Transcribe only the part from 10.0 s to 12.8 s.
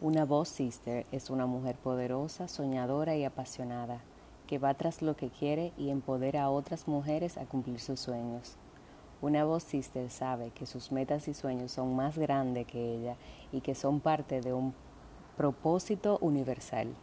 sabe que sus metas y sueños son más grandes